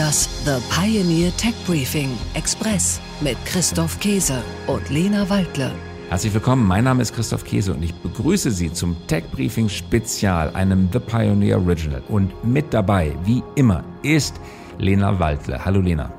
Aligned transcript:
Das 0.00 0.30
The 0.46 0.56
Pioneer 0.70 1.30
Tech 1.36 1.52
Briefing 1.66 2.16
Express 2.32 2.98
mit 3.20 3.36
Christoph 3.44 4.00
Käse 4.00 4.42
und 4.66 4.88
Lena 4.88 5.28
Waldle. 5.28 5.72
Herzlich 6.08 6.32
willkommen, 6.32 6.66
mein 6.66 6.84
Name 6.84 7.02
ist 7.02 7.14
Christoph 7.14 7.44
Käse 7.44 7.74
und 7.74 7.82
ich 7.82 7.94
begrüße 7.96 8.50
Sie 8.50 8.72
zum 8.72 8.96
Tech 9.08 9.24
Briefing 9.30 9.68
Spezial, 9.68 10.48
einem 10.54 10.88
The 10.90 11.00
Pioneer 11.00 11.58
Original. 11.58 12.02
Und 12.08 12.32
mit 12.42 12.72
dabei, 12.72 13.14
wie 13.24 13.42
immer, 13.56 13.84
ist 14.02 14.40
Lena 14.78 15.18
Waldle. 15.20 15.62
Hallo 15.62 15.82
Lena. 15.82 16.10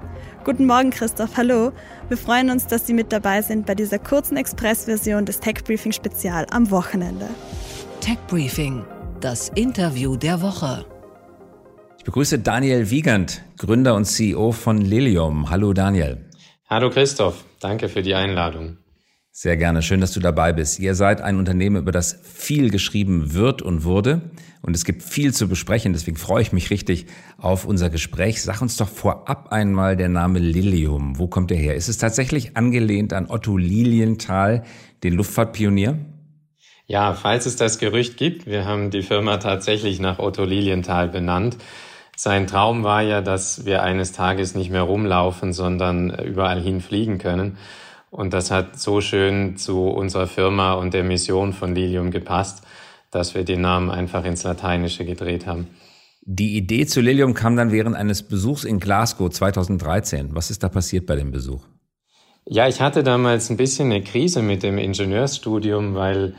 Guten 0.44 0.68
Morgen, 0.68 0.92
Christoph. 0.92 1.36
Hallo. 1.36 1.72
Wir 2.08 2.18
freuen 2.18 2.52
uns, 2.52 2.68
dass 2.68 2.86
Sie 2.86 2.94
mit 2.94 3.12
dabei 3.12 3.42
sind 3.42 3.66
bei 3.66 3.74
dieser 3.74 3.98
kurzen 3.98 4.38
Expressversion 4.38 5.26
des 5.26 5.40
Tech 5.40 5.64
Briefing 5.64 5.92
Spezial 5.92 6.46
am 6.52 6.70
Wochenende. 6.70 7.28
Tech 8.00 8.20
Briefing, 8.28 8.86
das 9.22 9.50
Interview 9.56 10.18
der 10.18 10.40
Woche. 10.44 10.86
Ich 12.02 12.06
begrüße 12.06 12.40
Daniel 12.40 12.90
Wiegand, 12.90 13.44
Gründer 13.60 13.94
und 13.94 14.06
CEO 14.06 14.54
von 14.54 14.82
Lilium. 14.82 15.52
Hallo 15.52 15.72
Daniel. 15.72 16.26
Hallo 16.68 16.90
Christoph, 16.90 17.46
danke 17.60 17.90
für 17.90 18.02
die 18.02 18.16
Einladung. 18.16 18.78
Sehr 19.30 19.56
gerne, 19.56 19.84
schön, 19.84 20.02
dass 20.02 20.12
du 20.12 20.20
dabei 20.20 20.52
bist. 20.52 20.80
Ihr 20.80 20.96
seid 20.96 21.22
ein 21.22 21.38
Unternehmen, 21.38 21.76
über 21.76 21.92
das 21.92 22.20
viel 22.24 22.72
geschrieben 22.72 23.36
wird 23.36 23.62
und 23.62 23.84
wurde. 23.84 24.32
Und 24.64 24.76
es 24.76 24.84
gibt 24.84 25.04
viel 25.04 25.32
zu 25.32 25.48
besprechen, 25.48 25.94
deswegen 25.94 26.18
freue 26.18 26.42
ich 26.42 26.52
mich 26.52 26.72
richtig 26.72 27.06
auf 27.38 27.66
unser 27.66 27.92
Gespräch. 27.92 28.42
Sag 28.42 28.64
uns 28.64 28.78
doch 28.78 28.90
vorab 28.90 29.52
einmal 29.52 29.96
der 29.96 30.10
Name 30.10 30.40
Lilium. 30.40 31.20
Wo 31.20 31.28
kommt 31.28 31.52
der 31.52 31.58
her? 31.58 31.76
Ist 31.76 31.88
es 31.88 32.00
tatsächlich 32.00 32.58
angelehnt 32.58 33.14
an 33.14 33.30
Otto 33.30 33.58
Lilienthal, 33.58 34.64
den 35.04 35.14
Luftfahrtpionier? 35.14 36.00
Ja, 36.88 37.14
falls 37.14 37.46
es 37.46 37.58
das 37.58 37.78
Gerücht 37.78 38.18
gibt, 38.18 38.48
wir 38.48 38.66
haben 38.66 38.90
die 38.90 39.04
Firma 39.04 39.38
tatsächlich 39.38 40.00
nach 40.00 40.18
Otto 40.18 40.46
Lilienthal 40.46 41.08
benannt. 41.08 41.58
Sein 42.24 42.46
Traum 42.46 42.84
war 42.84 43.02
ja, 43.02 43.20
dass 43.20 43.66
wir 43.66 43.82
eines 43.82 44.12
Tages 44.12 44.54
nicht 44.54 44.70
mehr 44.70 44.84
rumlaufen, 44.84 45.54
sondern 45.54 46.12
überall 46.24 46.62
hin 46.62 46.80
fliegen 46.80 47.18
können. 47.18 47.58
Und 48.12 48.32
das 48.32 48.52
hat 48.52 48.80
so 48.80 49.02
schön 49.02 49.58
zu 49.58 49.88
unserer 49.88 50.28
Firma 50.28 50.74
und 50.74 50.94
der 50.94 51.04
Mission 51.04 51.52
von 51.52 51.74
Lilium 51.74 52.12
gepasst, 52.12 52.64
dass 53.10 53.34
wir 53.34 53.44
den 53.44 53.62
Namen 53.62 53.90
einfach 53.90 54.24
ins 54.24 54.44
Lateinische 54.44 55.04
gedreht 55.04 55.48
haben. 55.48 55.66
Die 56.22 56.56
Idee 56.58 56.86
zu 56.86 57.02
Lilium 57.02 57.34
kam 57.34 57.56
dann 57.56 57.72
während 57.72 57.96
eines 57.96 58.22
Besuchs 58.22 58.66
in 58.66 58.80
Glasgow 58.80 59.32
2013. 59.32 60.36
Was 60.36 60.52
ist 60.52 60.62
da 60.62 60.70
passiert 60.70 61.08
bei 61.08 61.16
dem 61.16 61.32
Besuch? 61.32 61.66
Ja, 62.46 62.68
ich 62.68 62.82
hatte 62.82 63.02
damals 63.02 63.50
ein 63.50 63.58
bisschen 63.58 63.92
eine 63.92 64.04
Krise 64.04 64.44
mit 64.44 64.62
dem 64.62 64.78
Ingenieursstudium, 64.78 65.96
weil 65.96 66.36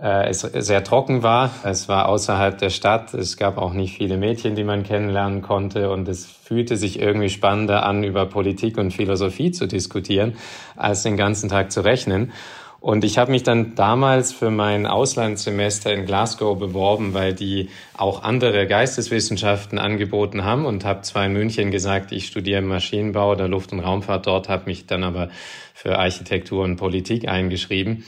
es 0.00 0.42
sehr 0.42 0.84
trocken 0.84 1.24
war. 1.24 1.50
Es 1.64 1.88
war 1.88 2.08
außerhalb 2.08 2.56
der 2.56 2.70
Stadt. 2.70 3.14
Es 3.14 3.36
gab 3.36 3.58
auch 3.58 3.72
nicht 3.72 3.96
viele 3.96 4.16
Mädchen, 4.16 4.54
die 4.54 4.62
man 4.62 4.84
kennenlernen 4.84 5.42
konnte. 5.42 5.90
Und 5.90 6.06
es 6.06 6.24
fühlte 6.24 6.76
sich 6.76 7.00
irgendwie 7.00 7.30
spannender 7.30 7.84
an, 7.84 8.04
über 8.04 8.26
Politik 8.26 8.78
und 8.78 8.92
Philosophie 8.92 9.50
zu 9.50 9.66
diskutieren, 9.66 10.36
als 10.76 11.02
den 11.02 11.16
ganzen 11.16 11.48
Tag 11.48 11.72
zu 11.72 11.80
rechnen. 11.80 12.32
Und 12.80 13.02
ich 13.02 13.18
habe 13.18 13.32
mich 13.32 13.42
dann 13.42 13.74
damals 13.74 14.32
für 14.32 14.52
mein 14.52 14.86
Auslandssemester 14.86 15.92
in 15.92 16.06
Glasgow 16.06 16.56
beworben, 16.56 17.12
weil 17.12 17.34
die 17.34 17.68
auch 17.96 18.22
andere 18.22 18.68
Geisteswissenschaften 18.68 19.80
angeboten 19.80 20.44
haben 20.44 20.64
und 20.64 20.84
habe 20.84 21.00
zwar 21.00 21.26
in 21.26 21.32
München 21.32 21.72
gesagt, 21.72 22.12
ich 22.12 22.28
studiere 22.28 22.62
Maschinenbau 22.62 23.32
oder 23.32 23.48
Luft- 23.48 23.72
und 23.72 23.80
Raumfahrt 23.80 24.28
dort, 24.28 24.48
habe 24.48 24.66
mich 24.66 24.86
dann 24.86 25.02
aber 25.02 25.30
für 25.74 25.98
Architektur 25.98 26.62
und 26.62 26.76
Politik 26.76 27.26
eingeschrieben. 27.26 28.04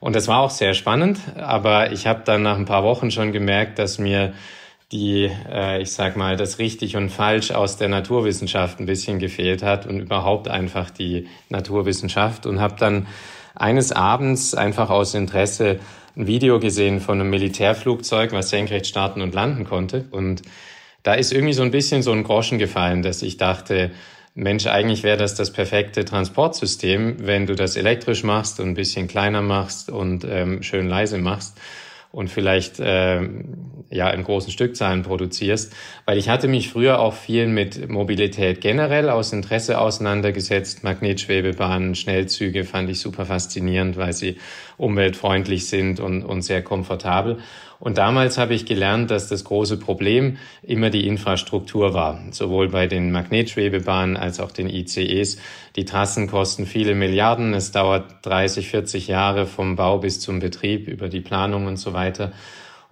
Und 0.00 0.14
das 0.14 0.28
war 0.28 0.40
auch 0.40 0.50
sehr 0.50 0.74
spannend, 0.74 1.18
aber 1.36 1.92
ich 1.92 2.06
habe 2.06 2.22
dann 2.24 2.42
nach 2.42 2.56
ein 2.56 2.66
paar 2.66 2.84
Wochen 2.84 3.10
schon 3.10 3.32
gemerkt, 3.32 3.78
dass 3.78 3.98
mir 3.98 4.32
die, 4.92 5.30
äh, 5.50 5.82
ich 5.82 5.92
sag 5.92 6.16
mal, 6.16 6.36
das 6.36 6.58
richtig 6.58 6.96
und 6.96 7.10
falsch 7.10 7.50
aus 7.50 7.76
der 7.76 7.88
Naturwissenschaft 7.88 8.80
ein 8.80 8.86
bisschen 8.86 9.18
gefehlt 9.18 9.62
hat 9.62 9.86
und 9.86 10.00
überhaupt 10.00 10.48
einfach 10.48 10.90
die 10.90 11.28
Naturwissenschaft. 11.48 12.46
Und 12.46 12.60
habe 12.60 12.76
dann 12.78 13.06
eines 13.54 13.92
Abends 13.92 14.54
einfach 14.54 14.88
aus 14.88 15.14
Interesse 15.14 15.80
ein 16.16 16.26
Video 16.26 16.58
gesehen 16.58 17.00
von 17.00 17.20
einem 17.20 17.30
Militärflugzeug, 17.30 18.32
was 18.32 18.50
senkrecht 18.50 18.86
starten 18.86 19.20
und 19.20 19.34
landen 19.34 19.64
konnte. 19.64 20.06
Und 20.10 20.42
da 21.02 21.14
ist 21.14 21.32
irgendwie 21.32 21.52
so 21.52 21.62
ein 21.62 21.70
bisschen 21.70 22.02
so 22.02 22.12
ein 22.12 22.24
Groschen 22.24 22.58
gefallen, 22.58 23.02
dass 23.02 23.22
ich 23.22 23.36
dachte, 23.36 23.90
Mensch, 24.38 24.68
eigentlich 24.68 25.02
wäre 25.02 25.16
das 25.16 25.34
das 25.34 25.52
perfekte 25.52 26.04
Transportsystem, 26.04 27.26
wenn 27.26 27.46
du 27.46 27.56
das 27.56 27.74
elektrisch 27.74 28.22
machst 28.22 28.60
und 28.60 28.68
ein 28.68 28.74
bisschen 28.74 29.08
kleiner 29.08 29.42
machst 29.42 29.90
und 29.90 30.24
ähm, 30.24 30.62
schön 30.62 30.88
leise 30.88 31.18
machst 31.18 31.58
und 32.12 32.30
vielleicht 32.30 32.78
äh, 32.78 33.20
ja 33.90 34.10
in 34.10 34.22
großen 34.22 34.52
Stückzahlen 34.52 35.02
produzierst, 35.02 35.74
weil 36.04 36.18
ich 36.18 36.28
hatte 36.28 36.48
mich 36.48 36.68
früher 36.68 37.00
auch 37.00 37.14
viel 37.14 37.46
mit 37.46 37.88
Mobilität 37.88 38.60
generell 38.60 39.08
aus 39.08 39.32
Interesse 39.32 39.80
auseinandergesetzt. 39.80 40.84
Magnetschwebebahnen, 40.84 41.94
Schnellzüge 41.94 42.64
fand 42.64 42.90
ich 42.90 43.00
super 43.00 43.26
faszinierend, 43.26 43.96
weil 43.96 44.12
sie 44.12 44.36
umweltfreundlich 44.76 45.68
sind 45.68 46.00
und, 46.00 46.22
und 46.22 46.42
sehr 46.42 46.62
komfortabel. 46.62 47.38
Und 47.80 47.96
damals 47.96 48.38
habe 48.38 48.54
ich 48.54 48.66
gelernt, 48.66 49.10
dass 49.10 49.28
das 49.28 49.44
große 49.44 49.78
Problem 49.78 50.36
immer 50.62 50.90
die 50.90 51.06
Infrastruktur 51.06 51.94
war, 51.94 52.20
sowohl 52.32 52.68
bei 52.68 52.88
den 52.88 53.12
Magnetschwebebahnen 53.12 54.16
als 54.16 54.40
auch 54.40 54.50
den 54.50 54.68
ICEs. 54.68 55.38
Die 55.76 55.84
Trassen 55.84 56.26
kosten 56.26 56.66
viele 56.66 56.96
Milliarden. 56.96 57.54
Es 57.54 57.70
dauert 57.70 58.26
30, 58.26 58.68
40 58.68 59.06
Jahre 59.06 59.46
vom 59.46 59.76
Bau 59.76 59.98
bis 59.98 60.18
zum 60.18 60.40
Betrieb 60.40 60.88
über 60.88 61.08
die 61.08 61.20
Planung 61.20 61.66
und 61.66 61.76
so 61.76 61.92
weiter. 61.92 62.32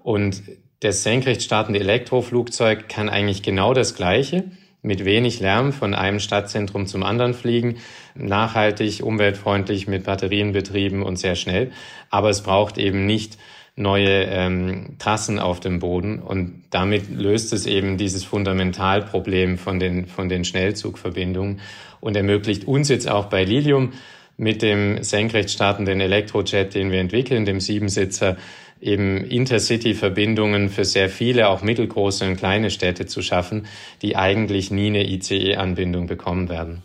Und 0.05 0.43
das 0.81 1.03
senkrecht 1.03 1.43
startende 1.43 1.81
Elektroflugzeug 1.81 2.89
kann 2.89 3.09
eigentlich 3.09 3.43
genau 3.43 3.75
das 3.75 3.95
Gleiche 3.95 4.45
mit 4.83 5.05
wenig 5.05 5.41
Lärm 5.41 5.73
von 5.73 5.95
einem 5.95 6.21
Stadtzentrum 6.21 6.87
zum 6.87 7.03
anderen 7.03 7.35
fliegen, 7.35 7.77
nachhaltig, 8.15 9.03
umweltfreundlich, 9.03 9.89
mit 9.89 10.05
Batterien 10.05 10.53
betrieben 10.53 11.03
und 11.03 11.17
sehr 11.17 11.35
schnell. 11.35 11.73
Aber 12.09 12.31
es 12.31 12.43
braucht 12.43 12.79
eben 12.79 13.05
nicht 13.05 13.37
neue 13.75 14.25
ähm, 14.25 14.97
Trassen 14.99 15.39
auf 15.39 15.61
dem 15.61 15.81
Boden 15.81 16.21
und 16.21 16.65
damit 16.71 17.11
löst 17.11 17.53
es 17.53 17.67
eben 17.67 17.99
dieses 17.99 18.25
Fundamentalproblem 18.25 19.59
von 19.59 19.79
den, 19.79 20.07
von 20.07 20.29
den 20.29 20.45
Schnellzugverbindungen 20.45 21.61
und 22.01 22.17
ermöglicht 22.17 22.67
uns 22.67 22.89
jetzt 22.89 23.09
auch 23.09 23.27
bei 23.27 23.45
Lilium 23.45 23.93
mit 24.39 24.63
dem 24.63 25.03
senkrecht 25.03 25.51
startenden 25.51 26.01
Elektrojet, 26.01 26.75
den 26.75 26.91
wir 26.91 27.01
entwickeln, 27.01 27.45
dem 27.45 27.61
Siebensitzer, 27.61 28.37
eben 28.81 29.25
Intercity-Verbindungen 29.25 30.69
für 30.69 30.85
sehr 30.85 31.09
viele, 31.09 31.49
auch 31.49 31.63
mittelgroße 31.63 32.27
und 32.27 32.37
kleine 32.37 32.71
Städte 32.71 33.07
zu 33.07 33.23
schaffen, 33.23 33.67
die 34.03 34.17
eigentlich 34.17 34.71
nie 34.71 34.89
eine 34.89 35.09
ICE-Anbindung 35.09 36.07
bekommen 36.07 36.49
werden. 36.49 36.83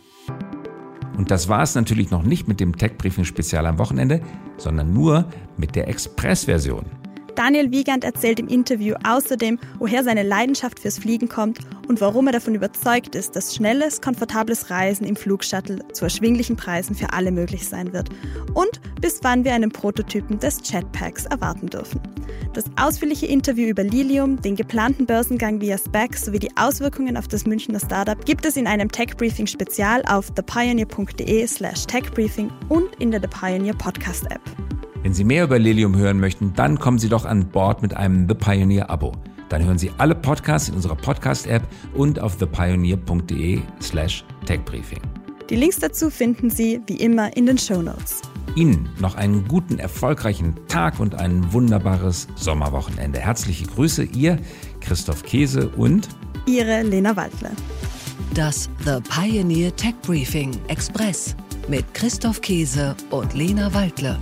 Und 1.17 1.29
das 1.29 1.49
war 1.49 1.61
es 1.61 1.75
natürlich 1.75 2.09
noch 2.09 2.23
nicht 2.23 2.47
mit 2.47 2.59
dem 2.59 2.77
Tech-Briefing-Spezial 2.77 3.65
am 3.65 3.77
Wochenende, 3.77 4.21
sondern 4.57 4.93
nur 4.93 5.25
mit 5.57 5.75
der 5.75 5.87
Express-Version. 5.87 7.00
Daniel 7.35 7.71
Wiegand 7.71 8.03
erzählt 8.03 8.39
im 8.39 8.47
Interview 8.47 8.95
außerdem, 9.03 9.59
woher 9.79 10.03
seine 10.03 10.23
Leidenschaft 10.23 10.79
fürs 10.79 10.99
Fliegen 10.99 11.29
kommt 11.29 11.59
und 11.87 12.01
warum 12.01 12.27
er 12.27 12.33
davon 12.33 12.55
überzeugt 12.55 13.15
ist, 13.15 13.35
dass 13.35 13.55
schnelles, 13.55 14.01
komfortables 14.01 14.69
Reisen 14.69 15.05
im 15.05 15.15
Flugshuttle 15.15 15.79
zu 15.93 16.05
erschwinglichen 16.05 16.55
Preisen 16.55 16.95
für 16.95 17.13
alle 17.13 17.31
möglich 17.31 17.67
sein 17.67 17.93
wird 17.93 18.09
und 18.53 18.81
bis 19.01 19.19
wann 19.23 19.43
wir 19.43 19.53
einen 19.53 19.71
Prototypen 19.71 20.39
des 20.39 20.61
Jetpacks 20.69 21.25
erwarten 21.25 21.67
dürfen. 21.67 21.99
Das 22.53 22.65
ausführliche 22.75 23.25
Interview 23.27 23.67
über 23.67 23.83
Lilium, 23.83 24.41
den 24.41 24.55
geplanten 24.55 25.05
Börsengang 25.05 25.61
via 25.61 25.77
SPAC 25.77 26.17
sowie 26.17 26.39
die 26.39 26.55
Auswirkungen 26.57 27.17
auf 27.17 27.27
das 27.27 27.45
Münchner 27.45 27.79
Startup 27.79 28.23
gibt 28.25 28.45
es 28.45 28.57
in 28.57 28.67
einem 28.67 28.91
Tech 28.91 29.15
Briefing 29.17 29.47
Spezial 29.47 30.03
auf 30.07 30.31
thepioneer.de 30.31 31.47
slash 31.47 31.85
techbriefing 31.87 32.51
und 32.69 32.95
in 32.99 33.11
der 33.11 33.21
The 33.21 33.27
Pioneer 33.27 33.73
Podcast 33.73 34.25
App. 34.29 34.41
Wenn 35.03 35.15
Sie 35.15 35.23
mehr 35.23 35.45
über 35.45 35.57
Lilium 35.57 35.97
hören 35.97 36.19
möchten, 36.19 36.53
dann 36.53 36.77
kommen 36.77 36.99
Sie 36.99 37.09
doch 37.09 37.25
an 37.25 37.47
Bord 37.47 37.81
mit 37.81 37.95
einem 37.97 38.27
The 38.27 38.35
Pioneer 38.35 38.91
Abo. 38.91 39.13
Dann 39.49 39.65
hören 39.65 39.79
Sie 39.79 39.91
alle 39.97 40.13
Podcasts 40.13 40.69
in 40.69 40.75
unserer 40.75 40.95
Podcast-App 40.95 41.63
und 41.95 42.19
auf 42.19 42.37
thepioneer.de 42.37 43.61
slash 43.81 44.23
techbriefing. 44.45 45.01
Die 45.49 45.55
Links 45.55 45.79
dazu 45.79 46.11
finden 46.11 46.51
Sie 46.51 46.81
wie 46.85 46.97
immer 46.97 47.35
in 47.35 47.47
den 47.47 47.57
Show 47.57 47.81
Notes. 47.81 48.21
Ihnen 48.55 48.89
noch 48.99 49.15
einen 49.15 49.47
guten, 49.47 49.79
erfolgreichen 49.79 50.53
Tag 50.67 50.99
und 50.99 51.15
ein 51.15 51.51
wunderbares 51.51 52.27
Sommerwochenende. 52.35 53.19
Herzliche 53.19 53.65
Grüße, 53.65 54.03
Ihr 54.03 54.37
Christoph 54.81 55.23
Käse 55.23 55.69
und 55.69 56.09
Ihre 56.45 56.83
Lena 56.83 57.15
Waldle. 57.15 57.49
Das 58.35 58.69
The 58.85 58.99
Pioneer 59.09 59.75
Tech 59.75 59.95
Briefing 60.03 60.51
Express 60.67 61.35
mit 61.67 61.91
Christoph 61.95 62.39
Käse 62.41 62.95
und 63.09 63.33
Lena 63.33 63.73
Waldle. 63.73 64.19